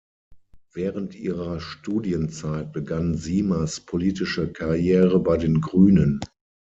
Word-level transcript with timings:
Während 0.73 1.13
ihrer 1.13 1.59
Studienzeit 1.59 2.73
begann 2.73 3.13
Simas 3.17 3.79
politische 3.79 4.51
Karriere 4.51 5.19
bei 5.19 5.37
den 5.37 5.61
Grünen. 5.61 6.21